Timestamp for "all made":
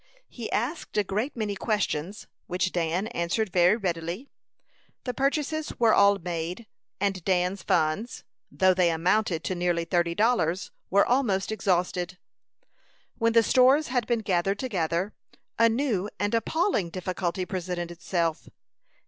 5.93-6.65